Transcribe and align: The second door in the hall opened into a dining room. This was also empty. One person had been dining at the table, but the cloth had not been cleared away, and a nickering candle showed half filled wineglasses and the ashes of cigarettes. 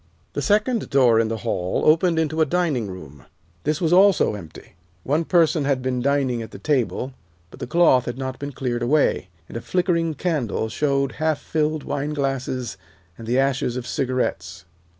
The 0.33 0.41
second 0.41 0.89
door 0.89 1.19
in 1.19 1.27
the 1.27 1.37
hall 1.45 1.83
opened 1.85 2.17
into 2.17 2.41
a 2.41 2.43
dining 2.47 2.87
room. 2.89 3.25
This 3.65 3.79
was 3.79 3.93
also 3.93 4.33
empty. 4.33 4.73
One 5.03 5.23
person 5.25 5.63
had 5.63 5.83
been 5.83 6.01
dining 6.01 6.41
at 6.41 6.49
the 6.49 6.57
table, 6.57 7.13
but 7.51 7.59
the 7.59 7.67
cloth 7.67 8.05
had 8.05 8.17
not 8.17 8.39
been 8.39 8.51
cleared 8.51 8.81
away, 8.81 9.27
and 9.47 9.55
a 9.55 9.61
nickering 9.75 10.15
candle 10.15 10.69
showed 10.69 11.11
half 11.21 11.39
filled 11.39 11.83
wineglasses 11.83 12.77
and 13.15 13.27
the 13.27 13.37
ashes 13.37 13.77
of 13.77 13.85
cigarettes. 13.85 14.65